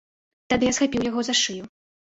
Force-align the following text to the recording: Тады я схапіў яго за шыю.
Тады 0.53 0.69
я 0.69 0.71
схапіў 0.79 1.07
яго 1.11 1.19
за 1.31 1.41
шыю. 1.45 1.63